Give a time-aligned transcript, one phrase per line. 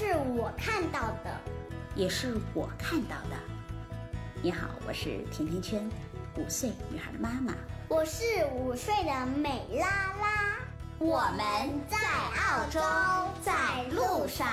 [0.00, 1.38] 这是我看到的，
[1.94, 3.36] 也是我看到的。
[4.40, 5.86] 你好，我是甜甜圈，
[6.38, 7.52] 五岁女孩的妈妈。
[7.86, 10.56] 我是五岁的美拉拉。
[10.98, 12.80] 我们在澳洲，
[13.42, 14.48] 在路上。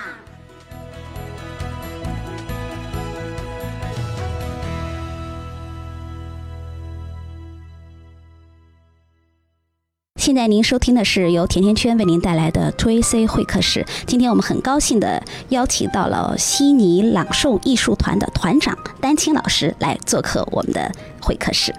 [10.28, 13.86] 现在您收听的是由甜甜圈为您带来的 T A C 会客室。
[14.06, 21.74] 今天我们很高兴的邀请到了悉尼朗诵艺术团的团长丹青老师来做客我们的会客室。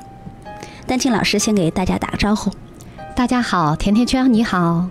[0.87, 2.51] 丹青老师先给大家打个招呼。
[3.15, 4.89] 大家好，甜甜圈你好。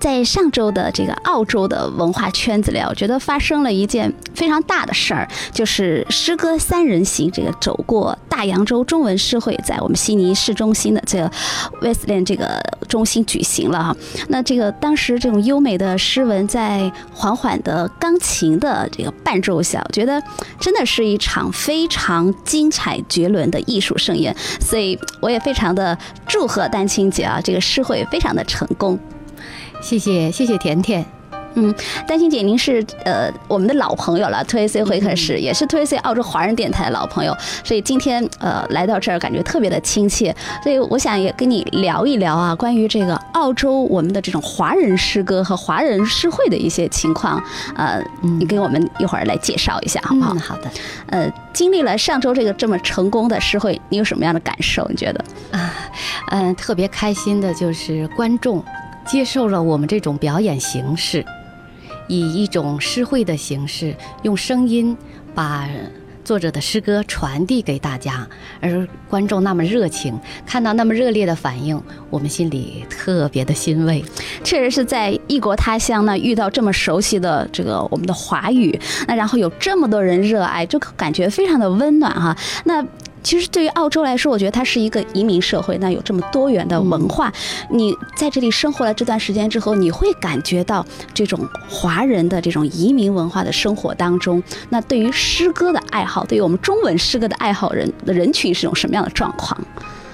[0.00, 11.30] 在上周的这个澳洲的文化圈子里，我觉得发生了一件非常大的事儿，就是诗歌三人行这个走过大洋洲中文诗会，在我们悉尼市中心的这个
[11.82, 13.96] Westland 这个中心举行了哈。
[14.28, 20.20] 那这个当时这种优美的诗文，在缓缓的钢琴的这个伴奏下，我觉得
[20.58, 24.34] 真的是一场非常精彩绝伦的艺术盛宴。
[24.58, 28.98] 所以我也非常的祝贺丹青姐啊，这个诗会非常的成功。
[29.80, 31.04] 谢谢谢谢甜甜，
[31.54, 31.74] 嗯，
[32.06, 47.42] 丹青姐，您是呃我们的老朋友了，，TAC 会客室也是 TAC 澳洲华人电台的老朋友，所以今天呃来到这儿感觉特别的亲切，所以我想也跟你聊一聊啊，关于这个澳洲我们的这种华人诗歌和华人诗会的一些情况，
[47.74, 50.34] 呃，你给我们一会儿来介绍一下好不好？
[50.34, 50.70] 好的，
[51.08, 54.86] 呃，经历了上周这个这么成功的诗会，你有什么样的感受？
[54.88, 55.24] 你觉得？
[55.50, 55.74] 啊，
[56.30, 58.64] 嗯，特别开心的就是观众。
[59.06, 61.24] 接受了我们这种表演形式，
[62.06, 64.96] 以一种诗会的形式，用声音
[65.34, 65.68] 把
[66.22, 68.28] 作者的诗歌传递给大家，
[68.60, 70.16] 而观众那么热情，
[70.46, 74.04] 看到那么热烈的反应，我们心里特别的欣慰。
[74.44, 78.78] 确实是在异国他乡呢，遇到这么熟悉的这个我们的华语，
[79.08, 82.36] 那然后有这么多人热爱，就感觉非常的温暖哈。
[82.64, 82.84] 那。
[83.22, 85.76] 其实对于澳洲来说，我觉得它是一个移民社会。
[85.78, 87.32] 那有这么多元的文化，
[87.70, 91.38] 你在这里生活了这段时间之后，你会感觉到这种
[91.68, 99.58] 华人的这种移民文化的生活当中，那对于诗歌的爱好，对于我们中文诗歌的爱好人的人群是种什么样的状况？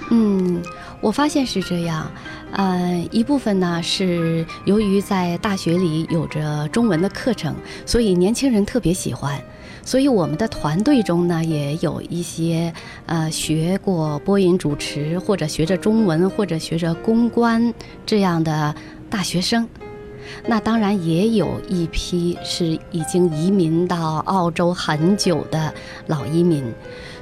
[0.09, 0.61] 嗯，
[1.01, 2.09] 我发现是这样。
[2.51, 7.53] 呃，一部分呢是由于在大学里有着中文的课程，
[7.85, 9.37] 所以年轻人特别喜欢。
[9.87, 12.73] 所以我们的团队中呢，也有一些
[13.05, 17.73] 呃学过播音主持，或者学着中文，或者学着公关
[18.05, 18.75] 这样的
[19.09, 19.65] 大学生。
[20.45, 25.73] 那当然也有一批是已经移民到澳洲很久的
[26.07, 26.65] 老移民。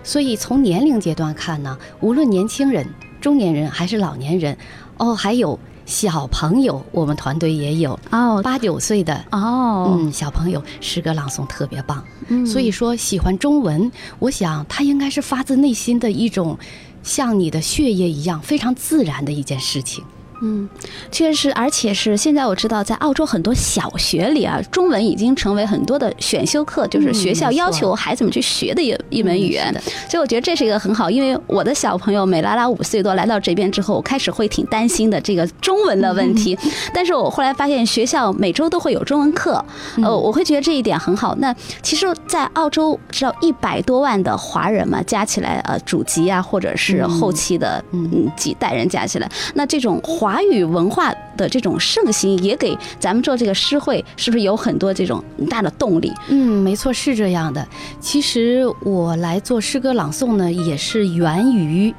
[0.03, 2.87] 所以从年龄阶段看呢，无论年轻人、
[3.21, 4.57] 中年人还是老年人，
[4.97, 5.59] 哦，还有。
[5.85, 12.03] 小朋友，我们团队也有哦，八九岁的哦，嗯，小朋友诗歌朗诵特别棒，
[12.45, 16.57] 所以说喜欢中文，我想他应该是发自内心的一种，
[17.03, 20.03] 像你的血液一样非常自然的一件事情。
[20.45, 20.69] 嗯，
[21.11, 29.73] 确实，而且是现在我知道，在澳洲很多小学里啊，中文已经成为很多的选修课，就是学校要求孩子们去学的一一门语言。
[30.07, 36.55] 所以我觉得这是一个很好，因为我的小朋友美拉拉五岁多来到这边之后，我开始会挺担心的这个中文的问题。
[36.93, 39.63] 但是我后来发现学校每周都会有中文课，
[40.03, 41.35] 呃，我会觉得这一点很好。
[41.39, 41.51] 那
[41.81, 56.11] 其实，在澳洲知道一百多万的华人嘛，加起来呃，祖籍啊，或者是后期的嗯几代人加起来，那这种华语文化的这种盛行，也给咱们做这个诗会，是不是有很多这种大的动力？
[56.29, 57.67] 嗯，没错，是这样的。
[57.99, 61.93] 其实我来做诗歌朗诵呢，也是源于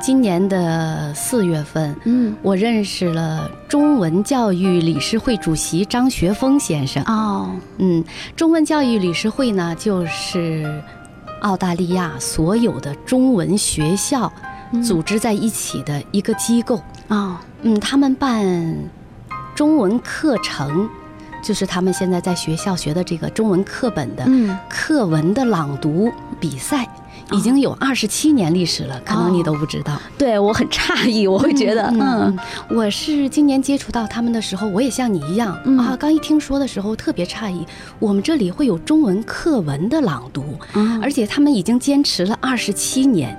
[0.00, 1.94] 今年的四月份。
[2.04, 7.02] 嗯，我认识了中文教育理事会主席张学峰先生。
[7.04, 8.04] 哦，嗯，
[8.36, 10.82] 中文教育理事会呢，就是
[11.40, 14.32] 澳大利亚所有的中文学校
[14.82, 16.82] 组织在一起的一个机构。
[17.08, 17.40] 啊。
[17.62, 18.76] 嗯，他们办
[19.56, 20.88] 中文课程，
[21.42, 24.24] 就是他们现在在学校学的这个中文课本的
[24.68, 26.88] 课文的朗读比赛，
[27.32, 30.00] 已经有二十七年历史了，可能你都不知道。
[30.16, 32.38] 对我很诧异，我会觉得，嗯，
[32.70, 37.66] 我是今年接触到他们的时候，我也像你一样啊，刚一听说的时候特别诧异，
[37.98, 40.56] 我们这里会有中文课文的朗读，
[41.02, 43.36] 而且他们已经坚持了二十七年。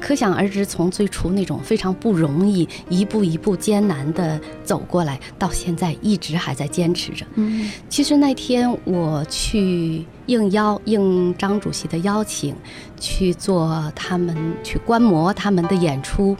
[0.00, 7.26] 可想而知，从最初那种非常不容易、一步一步艰难的走过来，到现在一直还在坚持着。
[7.34, 12.54] 嗯，其实那天我去应邀应张主席的邀请，
[12.98, 16.36] 去做他们去观摩他们的演出，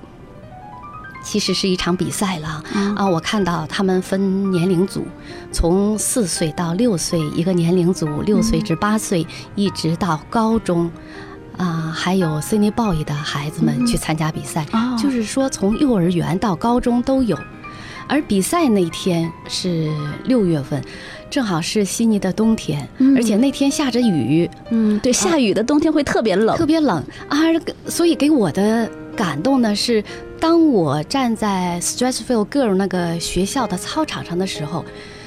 [1.25, 2.62] 其实是一场比赛了
[2.97, 3.06] 啊！
[3.06, 5.05] 我看到他们分年龄组，
[5.53, 10.91] 从四岁到六岁一个年龄组，六岁至八岁，一直到高中。
[11.59, 14.65] 啊，还有 Cine Boy 的孩子们去参加比赛，
[14.97, 17.39] 就是说从幼儿园到高中都有。
[18.11, 19.93] 而比赛那天是
[20.25, 20.83] 六月份，
[21.29, 24.49] 正好是悉尼的冬天，而且那天下着雨。
[24.71, 27.37] 嗯，对，下雨的冬天会特别冷，特别冷啊！
[27.87, 30.03] 所以给我的感动呢是，
[30.41, 34.83] 当我站在 Stressfield Girl 那个学校的操场上的时候，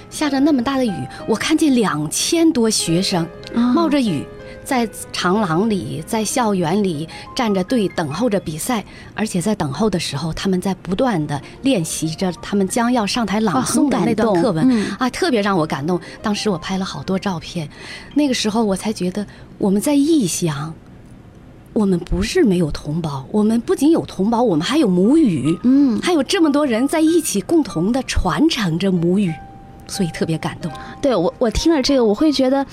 [0.10, 4.26] 下着那么大的雨，我看见两千多学生冒着雨。
[4.64, 8.84] 在长廊里，在校园里站着队，等候着比赛。
[9.16, 16.00] 而且在等候的时候，他们在不断的练习着他们将要上台朗诵的那段课文啊，特别让我感动。
[16.22, 17.70] 当时我拍了好多照片，
[18.14, 19.26] 那个时候我才觉得
[19.58, 20.74] 我们在异乡，
[21.74, 29.34] 我们不是没有同胞，我们不仅有同胞，我们还有母语，嗯，还有这么多人在一起共同的传承着母语，
[29.88, 30.72] 所以特别感动。
[31.02, 32.66] 对我，我听了这个，我会觉得。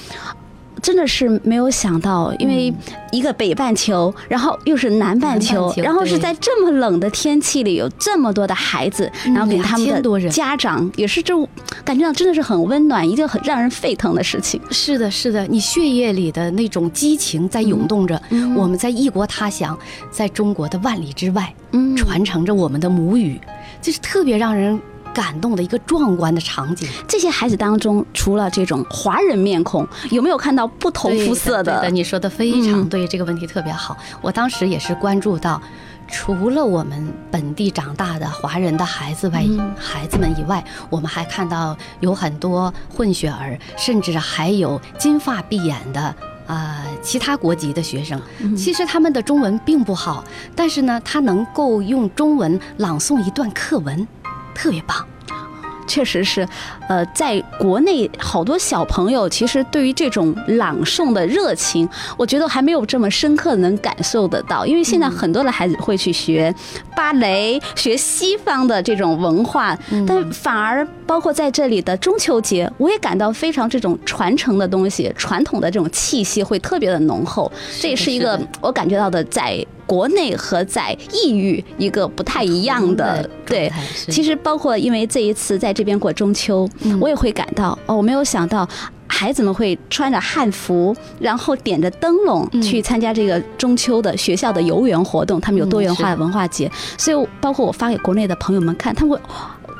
[0.82, 2.72] 真的是没有想到，因为
[3.10, 11.34] 一个北半球，然后又是南半球，然后是在这么冷的天气里，有这么多的孩子，然后给他们的家长也是这
[11.84, 14.60] 感觉到真的是很温暖，一件很让人沸腾的事情。
[14.70, 18.20] 是的，是的，你血液里的那种激情在涌动着。
[18.56, 19.78] 我们在异国他乡，
[20.10, 21.54] 在中国的万里之外，
[21.96, 23.40] 传承着我们的母语，
[23.80, 24.80] 就是特别让人。
[25.18, 26.88] 感动的一个壮观的场景。
[27.08, 31.80] 这些孩子当中，除了这种华人面孔，有没有看到不同肤色的？
[31.80, 33.96] 对你说的非常对，这个问题特别好。
[34.22, 35.60] 我当时也是关注到，
[36.06, 39.44] 除了我们本地长大的华人的孩子外，
[39.76, 46.14] 孩子们以外，我们还看到有很多混血儿，甚至还有金发碧眼的
[46.46, 48.20] 啊，其他国籍的学生。
[48.56, 50.22] 其实他们的中文并不好，
[50.54, 54.06] 但是呢，他能够用中文朗诵一段课文。
[54.58, 55.06] 特别棒，
[55.86, 56.46] 确实是，
[56.88, 64.66] 呃，在国内好多小朋友其实对于这种朗诵的热情，我觉得还没有这么深刻能感受得到。
[64.66, 66.52] 因为现在很多的孩子会去学
[66.96, 77.50] 芭蕾，学西方的这种文化，但反而包括在这里的中秋节，我也感到非常这种传承的东西，传统的这种气息会特别的浓厚。
[77.80, 79.66] 这也是一个我感觉到的在。
[79.88, 83.72] 国内和在异域一个不太一样的对，
[84.10, 86.68] 其实包括因为这一次在这边过中秋，
[87.00, 88.68] 我也会感到哦，我没有想到
[89.06, 99.18] 孩子们会穿着汉服，然后点着灯笼去参加这个中秋的学校的游园活动，他们有多元化的文化节，所以包括我发给国内的朋友们看，他们。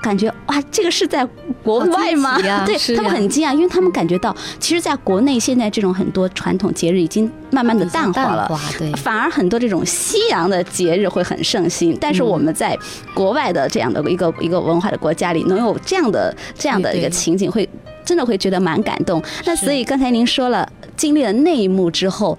[0.03, 1.27] 感觉哇，这个是在
[1.63, 2.39] 国外吗？
[2.65, 11.97] 对他们很惊讶，因为他们感觉到，其实在国内现在这种很多传统节日已经慢慢的淡化了，对，反而很多这种西洋的节日会很盛行。
[12.01, 12.77] 但是我们在
[13.15, 17.69] 国外的这样的一个一个文化的国家里，能有这样的这样的一个情景，会
[18.05, 19.23] 真的会觉得蛮感动。
[19.45, 22.37] 那所以刚才您说了，经历了那一幕之后，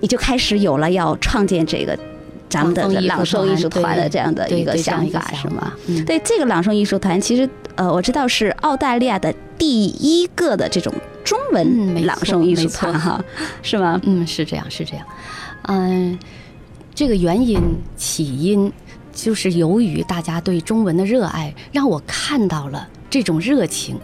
[0.00, 1.98] 你就开始有了要创建这个。
[2.48, 5.72] 咱们的朗诵艺术团的这样的一个想法是吗？
[6.06, 13.22] 对这个朗诵艺术团，其实呃，我知道是澳大利亚的第一个的这种中文朗诵艺术团哈，
[13.62, 14.00] 是吗？
[14.04, 15.06] 嗯，是这样，是这样。
[15.62, 16.18] 嗯，
[16.94, 17.60] 这个原因
[17.96, 18.72] 起因
[19.12, 23.98] 就是由于大家对中文的热爱，让我看到了这种热情。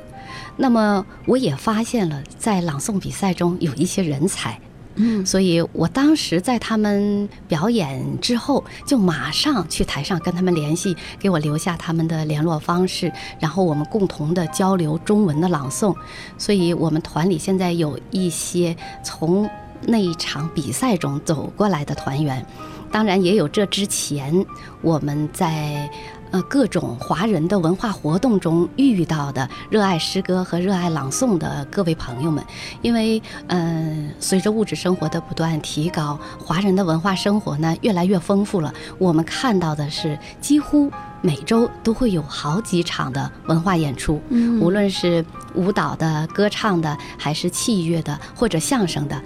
[0.57, 4.61] 那么我也发现了，在朗诵比赛中有一些人才。
[4.97, 15.95] 嗯，所以我当时在他们表演之后，就马上去台上跟他们联系，给我留下他们的联络方式，然后我们共同的交流中文的朗诵。
[16.39, 19.49] 所以我们团里现在有一些从
[19.83, 22.47] 那一场比赛中走过来的团员，
[22.91, 24.47] 当然也有这之前
[24.81, 25.91] 我们在。
[26.35, 32.45] 呃，各种华人的文化活动中遇到的热爱诗歌和热爱朗诵的各位朋友们，
[32.83, 38.75] 因为嗯，随着物质生活的不断提高，华人的文化生活呢越来越丰富了。
[38.99, 40.91] 我们看到的是，几乎
[41.23, 44.21] 每周都会有好几场的文化演出，
[44.61, 45.25] 无论是
[45.55, 49.23] 舞蹈的、歌唱的，还是器乐的或者相声的。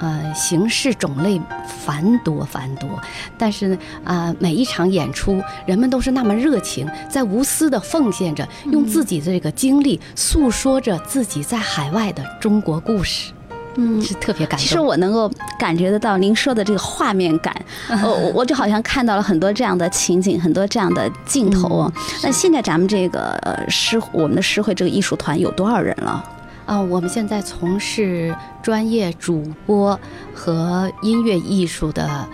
[0.00, 2.88] 呃，形式种类繁多繁多，
[3.36, 13.32] 但是呢，啊，每一场演出，人们都是那么热情，在无私的奉献着，用自己的这个经历诉说着自己在海外的中国故事，
[13.74, 14.66] 嗯，是特别感动。
[14.66, 17.54] 其实我能够感觉得到您说的这个画面感，
[17.88, 21.92] 呃，我我就好像看到了很多这样的情景，很多这样的镜头哦。
[22.22, 26.24] 那现在咱们这个呃诗，我们的诗会这个艺术团有多少人了？
[26.70, 29.98] 啊，我们现在从事专业主播
[30.32, 32.24] 和音乐艺术的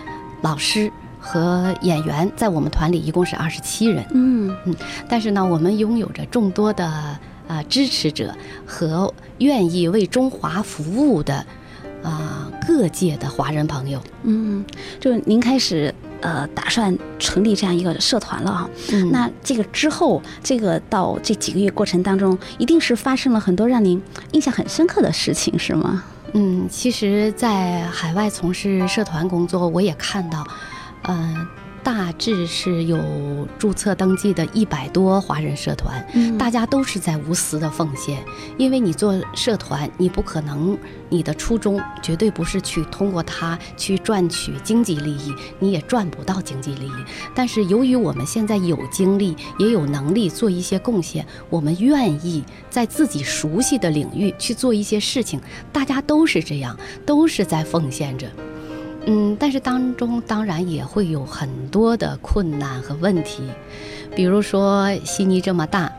[0.43, 4.05] 老师和演员，在我们团里一共是二十七人。
[4.11, 4.75] 嗯嗯，
[5.09, 6.85] 但是呢，我们拥有着众多的
[7.47, 8.31] 啊支持者
[8.63, 11.43] 和愿意为中华服务的
[12.03, 13.99] 啊各界的华人朋友。
[14.21, 14.63] 嗯，
[14.99, 15.91] 就您开始。
[16.21, 18.69] 呃，打算成立这样一个社团了哈。
[18.91, 26.03] 嗯，那这个之后，这个到这几个月过程当中，一定是发生了很多让您印象很深刻的事情，是吗？
[26.33, 30.45] 嗯，其实，在海外从事社团工作，我也看到，
[31.07, 31.47] 嗯。
[31.83, 36.05] 大致是有注册登记的一百多华人社团，
[36.37, 38.23] 大家都是在无私的奉献。
[38.57, 47.05] 因为你做社团，你不可能，你的初衷绝对不是去通过它去赚取经济利益，你也赚不到经济利益。
[47.33, 55.39] 但是由于我们现在有精力，也有能力做一些贡献，我们愿意在自己熟悉的领域去做一些事情。
[55.71, 58.27] 大家都是这样，都是在奉献着。
[59.09, 63.41] 嗯，但是当中当然也会有很多的困难和问题，
[64.13, 65.89] 比如说悉尼这么大，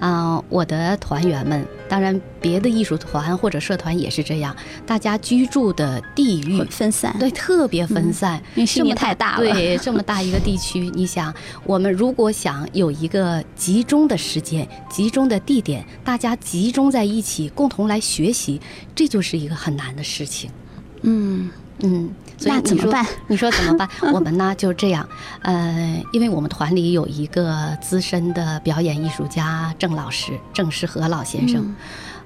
[0.00, 18.60] 啊，我的团员们，当然别的艺术团或者社团也是这样，大家居住的地域分散，对，特别分散，因为悉尼太大了，对，这么大一个地区， 你想，我们如果想有一个集中的时间、集中的地点，大家集中在一起，共同来学习，
[18.96, 20.50] 这就是一个很难的事情。
[21.02, 21.48] 嗯
[21.80, 22.10] 嗯。
[22.42, 23.04] 那怎么办？
[23.26, 23.88] 你说怎么办？
[24.14, 25.08] 我们呢就这样，
[25.42, 31.74] 呃，因为我们团里有一个资深的表演艺术家郑老师，郑世和老先生，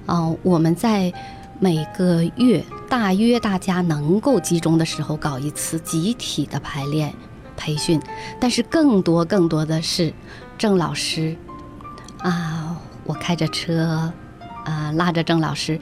[0.05, 1.11] 嗯，我们在
[1.59, 7.11] 每个月大约大家能够集中的时候搞一次集体的排练
[7.57, 7.99] 培训，
[8.39, 10.13] 但是更多更多的是
[10.59, 11.35] 郑老师
[12.19, 14.13] 啊，我开着车
[14.63, 15.79] 啊拉着郑老师。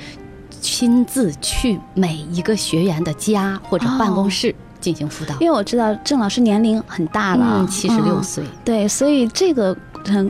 [0.61, 9.75] 亲自去每一个学员的家或者办公室进行辅导，因为我知道郑老师年龄很大了，七十六岁，对，所以这个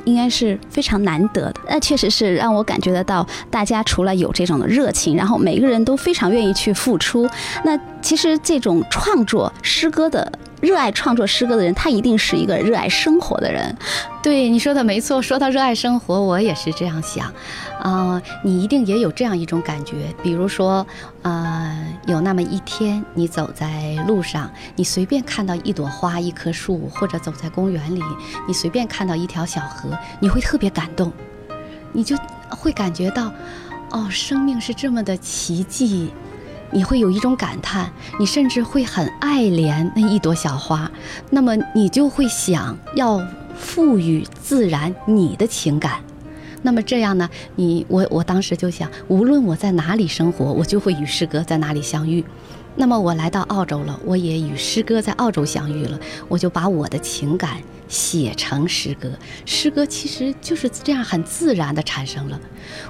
[0.03, 1.61] 应该是非常难得的。
[1.69, 7.29] 那确实是让我感觉得到，大家除了有这种的热情，然后每个人都非常愿意去付出。
[7.63, 10.31] 那其实这种创作诗歌的。
[10.61, 13.75] 热爱创作诗歌的人，他一定是一个热爱生活的人。
[14.21, 17.33] 对你说的没错，说到热爱生活，我也是这样想。
[17.81, 20.85] 啊，你一定也有这样一种感觉，比如说，
[21.23, 28.03] 呃，有那么一天，你走在路上，你随便看到一朵花、一棵树，或者走在公园里，
[28.47, 29.89] 你随便看到一条小河，
[30.19, 31.11] 你会特别感动，
[31.91, 32.15] 你就
[32.49, 33.33] 会感觉到，
[33.89, 36.11] 哦，生命是这么的奇迹。
[36.73, 40.89] 你会有一种感叹，你甚至会很爱怜那一朵小花，
[41.29, 43.21] 那么你就会想要
[43.55, 45.99] 赋予自然你的情感，
[46.61, 47.29] 那么这样呢？
[47.55, 52.23] 你我我当时就想，无论我在哪里生活，我就会与诗歌在哪里相遇。
[52.73, 55.99] 那么我来到澳洲了，我也与诗歌在澳洲相遇了，
[56.29, 57.57] 我就把我的情感
[57.89, 59.11] 写成诗歌，
[59.45, 62.39] 诗歌其实就是这样很自然的产生了。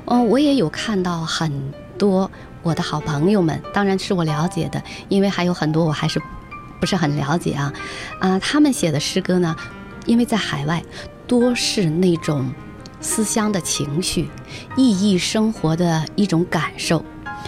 [0.06, 1.52] 嗯，我也有看到很
[1.98, 2.30] 多。
[2.64, 6.22] 我的好朋友们，当然是我了解的，因为还有很多我还是
[6.80, 7.74] 不是很了解啊。
[8.20, 9.56] 啊，他们写的诗歌呢，
[10.06, 10.84] 因为在海外，
[11.26, 12.52] 多是那种
[13.00, 14.30] 思乡的情绪，
[14.76, 17.04] 熠熠生活的一种感受。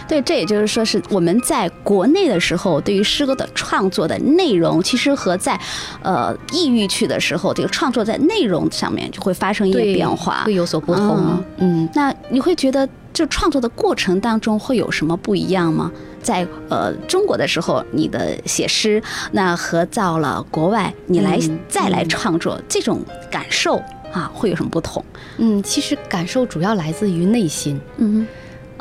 [0.08, 5.58] 对，这也就是说，是我们在国内的时候，对于诗歌的创作的内容，其实和在
[6.02, 11.42] 呃异域去的时候，这个创作在内容上面就会发生一些变化，会有所不同。
[11.58, 12.88] 嗯，那你会觉得？
[13.14, 15.88] 就创作的过程当中会有什么不一样吗？
[16.20, 23.76] 在呃中国的时候，你的写诗，那和到了国外，你来再来创作，这种感受
[24.12, 25.04] 啊，会有什么不同？
[25.36, 27.80] 嗯，其实感受主要来自于内心。
[27.98, 28.26] 嗯，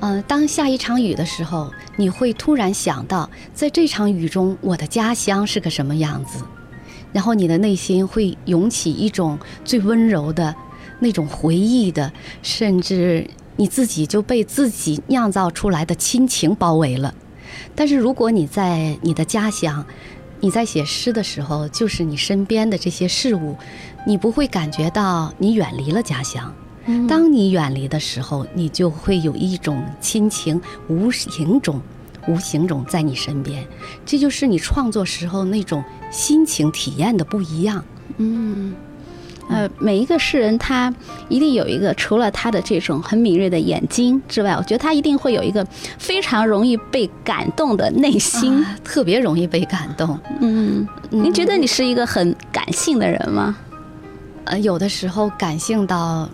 [0.04, 6.44] 呃，当下一场雨的时候，你会突然想到，在这场雨中，我的家乡是个什么样子，
[7.14, 10.54] 然后你的内心会涌起一种最温柔的
[11.00, 13.26] 那种回忆的，甚至。
[13.56, 17.14] 你自己就被自己酿造出来的亲情包围了，
[17.76, 19.86] 但是如果你在你的家乡，
[20.40, 23.56] 你在写诗的时候，就是你身边的这些事物，
[24.08, 26.52] 你不会感觉到你远离了家乡。
[27.08, 31.82] 当你远离的时候，你就会有一种亲情无形中、
[32.28, 33.66] 无形中在你身边，
[34.06, 37.84] 这就是你创作时候那种心情体验的不一样。
[38.18, 38.74] 嗯。
[39.50, 40.92] 呃，每一个诗人他
[41.28, 45.68] 一定有一个，除了他的这种很敏锐的眼睛之外，我觉得他一定会有一个
[46.00, 50.18] 非常容易被感动的内心，特别容易被感动。
[50.40, 53.58] 嗯，您觉得你是一个很感性的人吗？
[54.46, 56.30] 呃，有的时候感性到，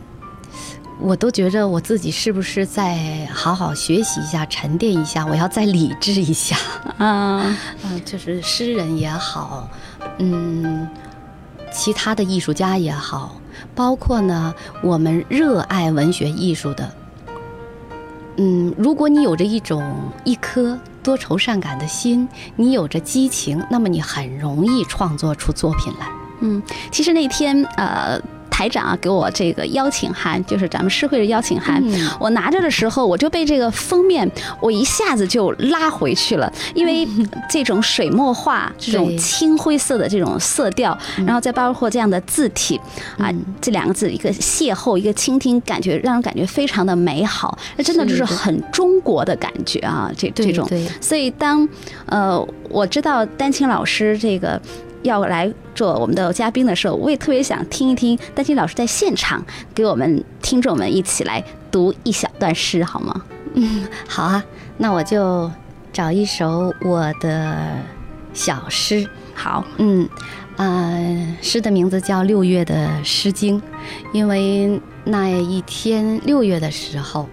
[1.00, 6.58] 我都觉着我自己是不是再好好学习一下、沉淀一下，我要再理智一下
[6.98, 7.58] 啊。
[7.84, 9.70] 嗯， 就是诗人也好，
[10.18, 10.88] 嗯。
[11.72, 13.40] 其他的艺术家也好，
[13.76, 16.92] 包括呢，我们热爱文学艺术的，
[18.38, 19.84] 嗯，如果你有着一种
[20.24, 26.10] 一颗多愁善感的心，你有着激情，那么你很容易创作出作品来。
[26.40, 26.60] 嗯，
[26.92, 28.20] 其实那天呃。
[28.60, 31.82] 台长啊，给我这个邀请函，就是咱们诗会的邀请函。
[32.20, 36.52] 我拿着的时候，我就被这个封面，我一下子就拉回去了。
[36.76, 37.08] 因为
[37.50, 42.78] 这种水墨画，这种青灰色的这种色调，然后再包括这样的字体
[43.18, 47.58] 啊，这两个字一个邂逅，一个倾听，感觉让人感觉非常的美好。
[47.78, 50.70] 那真的就是很中国的感觉啊，这这种。
[51.00, 51.66] 所以当
[52.08, 54.62] 呃，我知道丹青老师这个。
[55.04, 63.22] 要来做我们的嘉宾的时候，我也特别想听一听丹青老师在现场给我们听众们一起来读一小段诗，好吗？
[63.54, 64.44] 嗯，好啊，
[64.78, 65.50] 那我就
[65.92, 67.78] 找一首我的
[68.34, 69.08] 小诗。
[69.34, 70.08] 好，嗯，
[70.58, 70.98] 啊，
[71.42, 73.60] 诗的名字叫《六月的诗经》，
[74.12, 77.28] 因为那一天六月的时候，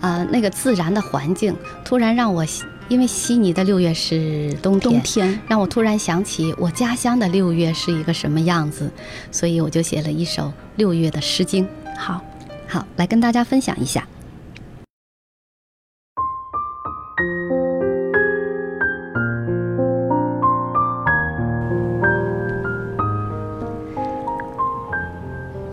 [0.00, 2.44] 啊，那个自然的环境突然让我。
[2.88, 8.88] 因为悉尼的六月是冬冬天，让我突然想起我家乡的六月是一个什么样子，
[9.32, 11.68] 所以我就写了一首六月的诗经。
[11.98, 12.22] 好，
[12.68, 14.06] 好，来跟大家分享一下。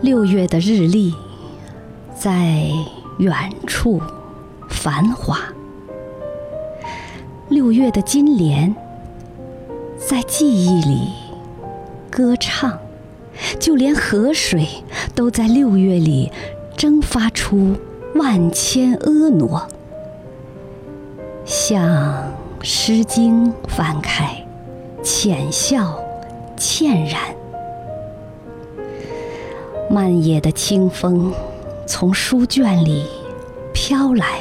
[0.00, 1.14] 六月的日历，
[2.18, 2.68] 在
[3.18, 3.32] 远
[3.68, 4.02] 处
[4.68, 5.53] 繁华。
[7.64, 8.76] 六月的金莲，
[9.96, 11.08] 在记忆里
[12.10, 12.78] 歌唱，
[13.58, 14.68] 就连河水
[15.14, 16.30] 都在六月里
[16.76, 17.74] 蒸发出
[18.16, 19.66] 万千婀娜。
[21.46, 21.82] 像
[22.62, 24.46] 《诗经》翻开，
[25.02, 25.98] 浅笑
[26.58, 27.18] 倩然。
[29.88, 31.32] 漫野的清风
[31.86, 33.06] 从书卷里
[33.72, 34.40] 飘来，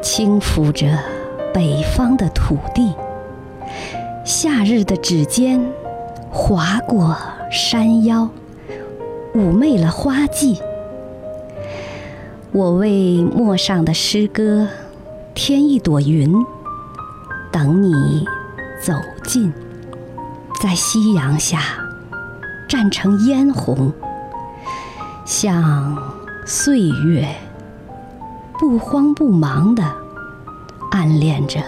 [0.00, 0.86] 轻抚着。
[1.52, 2.94] 北方的土地，
[4.24, 5.60] 夏日的指尖
[6.30, 7.16] 划过
[7.50, 8.28] 山腰，
[9.34, 10.60] 妩媚了花季。
[12.52, 14.68] 我为陌上的诗歌
[15.34, 16.32] 添一朵云，
[17.50, 18.24] 等你
[18.82, 19.52] 走近，
[20.60, 21.60] 在夕阳下
[22.68, 23.92] 绽成嫣红，
[25.24, 25.96] 像
[26.46, 27.26] 岁月
[28.58, 29.99] 不慌不忙的。
[30.90, 31.60] 暗恋着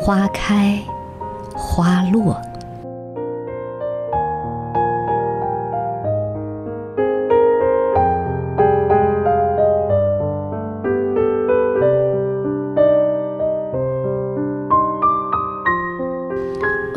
[0.00, 0.82] 花开
[1.54, 2.40] 花落。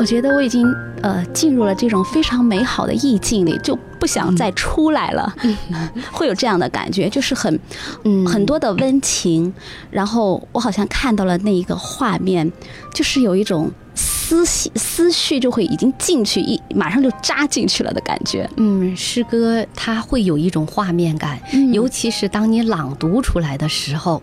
[0.06, 0.64] 觉得我已经
[1.02, 5.34] 呃进入了这种非常美好的意境里，就不想再出来了。
[6.12, 7.60] 会有这样的感觉，就是很
[8.04, 9.52] 嗯很多的温情，
[9.90, 12.50] 然后我好像看到了那一个画面，
[12.94, 18.48] 就是有一种思绪思绪就会已经进去一马上就扎进去了的感觉。
[18.56, 21.38] 嗯，诗歌它会有一种画面感，
[21.72, 24.22] 尤其是当你朗读出来的时候。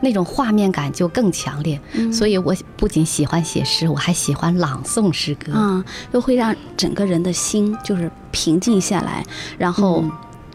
[0.00, 1.80] 那种画面感就更强烈，
[2.12, 9.24] 所以我不仅喜欢写诗，我还喜欢朗诵诗歌啊，又会让整个人的心就是平静下来，
[9.58, 10.04] 然后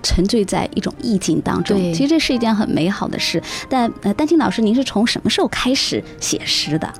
[0.01, 1.77] 沉醉在一种意境当中。
[1.93, 3.41] 其实这是一件很美好的事。
[3.69, 6.93] 但呃，丹青老师，您是从什么时候开始写诗的？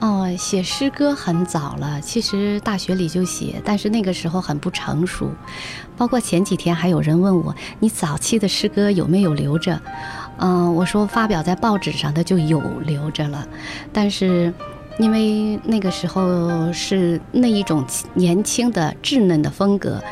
[0.00, 5.30] 哦，写诗歌很早了，其实大学里就写，但是那个时候很不成熟。
[5.96, 9.80] 包括前几天还有人问我，你早期的诗歌有没有留着？
[10.38, 13.46] 嗯，我说发表在报纸上的就有留着了，
[13.92, 14.52] 但是
[14.98, 20.02] 因为那个时候是那一种年轻的稚嫩的风格，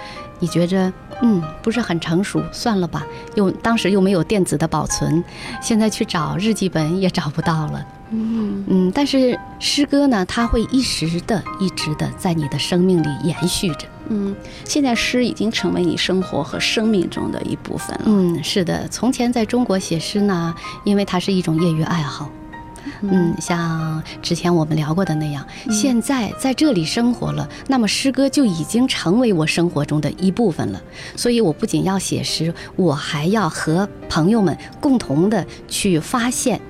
[0.40, 3.06] 你觉着嗯不是很成熟，算了吧。
[3.36, 5.22] 又当时又没有电子的保存，
[5.62, 7.86] 现在去找日记本也找不到了。
[8.12, 13.86] 嗯嗯，但是诗歌呢，它会一直的、一直的在你的生命里延续着。
[14.08, 18.02] 嗯，现在诗已经成为你生活和生命中的一部分了。
[18.06, 18.88] 嗯，是的。
[18.88, 22.28] 从前在中国写诗呢，因为它是一种业余爱好，
[23.02, 30.82] 嗯，像之前我们聊过的那样，现在在这里生活了，那么诗歌就已经成为我生活中的一部分了。
[31.16, 36.60] 所以我不仅要写诗，我还要和朋友们共同的去发现。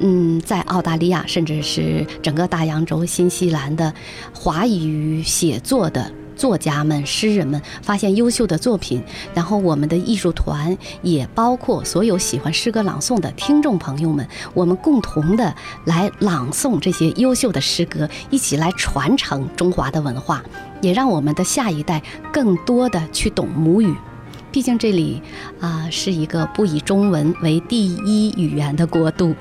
[0.00, 3.92] 嗯，在澳大利亚，甚至是整个大洋洲、新西兰的
[4.32, 9.02] 华语写作的作家们、诗人们，发现优秀的作品，
[9.34, 15.52] 然后我们的艺术团也包括所有喜欢诗歌朗诵的听众朋友们，我们共同的
[15.84, 20.42] 来朗诵这些优秀的诗歌，一起来传承中华的文化，
[20.80, 22.00] 也让我们的下一代
[22.32, 23.92] 更多的去懂母语。
[24.50, 25.20] 毕竟这里
[25.60, 29.34] 啊是一个不以中文为第一语言的国度，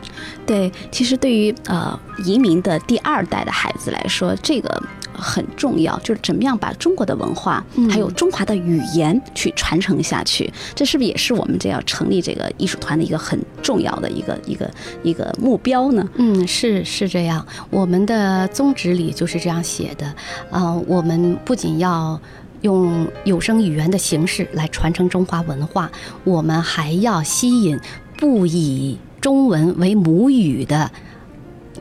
[0.45, 4.83] 对，其实对于呃移民的第二代的孩子来说，这个
[5.17, 14.71] 很重要，就是怎么样把中国的文化还有中华的语言去传承下去，这是不是也是我们这要成立这个艺术团的一个很重要的一个一个
[15.03, 16.07] 一个目标呢？
[16.15, 20.05] 嗯，是是这样，我们的宗旨里就是这样写的，
[20.51, 22.19] 啊，我们不仅要。
[22.61, 25.91] 用有声语言的形式来传承中华文化，
[26.23, 27.79] 我们还要吸引
[28.17, 30.89] 不以中文为母语的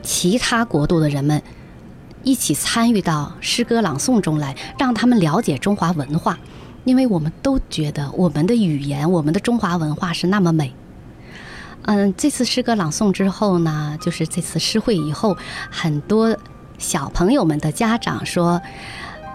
[0.03, 1.41] 其他国度的人们
[2.23, 6.37] 一起参与到诗歌朗诵中来，让他们了解中华文化。
[6.83, 10.73] 因为我们都觉得我们的语言、我们的中华文化是那么美。
[11.83, 15.37] 嗯，这次诗歌朗诵之后呢，就是这次诗会以后，
[15.69, 16.37] 很多
[16.77, 18.61] 小朋友们的家长说。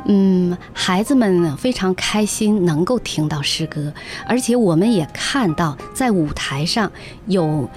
[0.05, 3.95] 嗯，孩子们非常开心能够听到诗歌，
[4.27, 6.91] 而且我们也看到在舞台上
[7.27, 7.71] 有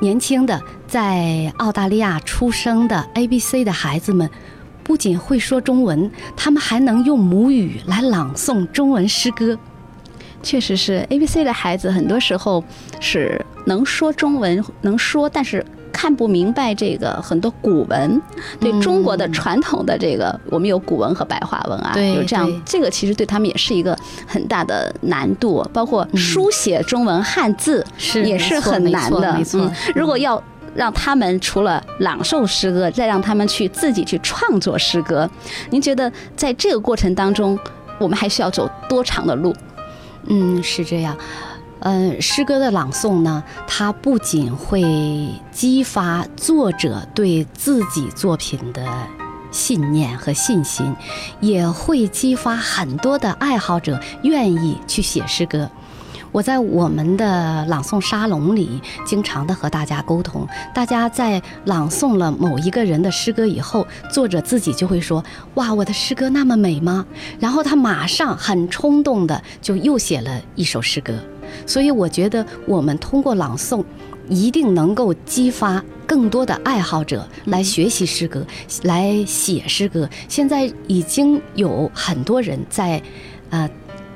[0.00, 4.30] 年轻的在澳大利亚出生的 A B C 的孩子们，
[4.82, 9.58] 不仅会说中文，他们还能用母语来朗诵中文诗歌。
[10.42, 12.62] 确实是 A B C 的孩子，很多时候
[13.00, 15.64] 是能说中文，能说，但是。
[15.96, 18.20] 看不明白这个很多古文，
[18.60, 29.32] 对中国的传统的这个，我们有古文和白话文啊，有这样，这个其实对他们也是一个很大的难度，包括书写中文汉字是也是很难的。
[29.32, 30.40] 没错，如果要
[30.74, 35.28] 让他们除了朗诵诗歌，再让他们去自己去创作诗歌，
[35.70, 37.58] 您觉得在这个过程当中，
[37.98, 39.54] 我们还需要走多长的路？
[40.26, 41.16] 嗯，是这样。
[41.86, 44.82] 嗯，诗歌的朗诵呢，它不仅会
[45.52, 48.84] 激发作者对自己作品的
[49.52, 50.96] 信念和信心，
[51.40, 55.70] 也会激发很多的爱好者愿意去写诗歌。
[56.32, 60.44] 我在我们的朗诵沙龙里，经常的和大家沟通。
[60.74, 67.06] 大家在朗诵了某一个人的诗歌以后，作者自己就会说：“哇，我的诗歌那么美吗？”
[67.38, 71.14] 然后他马上很冲动的就又写了一首诗歌。
[71.64, 73.84] 所以我觉得，我们通过朗诵，
[74.28, 78.44] 一定能够激发更多的爱好者来学习诗歌，
[78.82, 80.08] 来写诗歌。
[80.28, 83.00] 现在已经有很多人在，
[83.50, 83.70] 呃。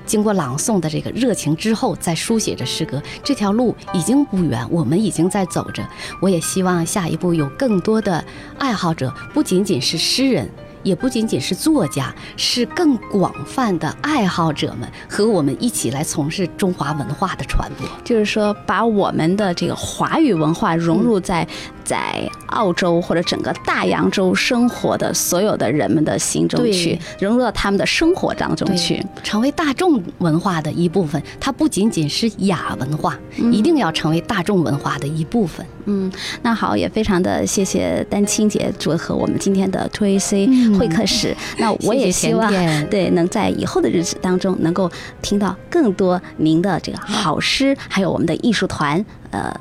[0.07, 5.89] 经过朗诵的这个热情之后，再书写着诗歌，这条路已经不远，我们已经在走着。
[6.21, 8.25] 我也希望下一步有更多的
[8.59, 10.51] 爱好者，不仅仅是诗人。
[10.83, 17.87] 也不仅仅是作家，是更广泛的爱好者们和我们一起来从事中华文化的传播。
[18.05, 21.47] 就是说，把我们的这个华语文化融入在
[21.85, 31.21] 在澳洲或者整个大洋洲生活的所有的人们的心中去，融入到他们的生活当中去，成为大众文化的一部分。
[31.39, 35.65] 它不仅仅是雅文化，一定要成为大众文化的一部分。
[35.87, 36.11] 嗯，
[36.43, 40.47] 那好，也非常的谢谢丹青姐做和我们今天的 Two A C
[40.79, 41.37] 会客室。
[41.59, 42.53] 那我也希望
[42.89, 44.91] 对能在以后的日子当中能够
[45.23, 49.55] 听到更多您的这个好诗，还有我们的艺术团呃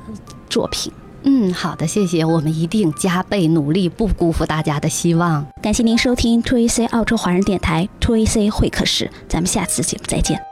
[0.48, 0.92] 作品。
[1.22, 5.46] 嗯，好的，谢谢，我们一定加倍努力，不辜负大家的希望。
[5.60, 10.49] 感谢您收听 Two A C 澳洲华人电台 Two A C 会客室，咱们下次节目再见。